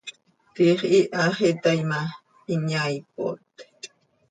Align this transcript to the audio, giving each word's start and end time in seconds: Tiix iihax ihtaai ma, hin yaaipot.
Tiix 0.53 0.79
iihax 0.97 1.35
ihtaai 1.49 1.81
ma, 1.91 1.99
hin 2.49 2.61
yaaipot. 2.73 3.41